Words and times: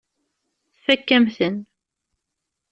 Tfakk-am-ten. 0.75 1.55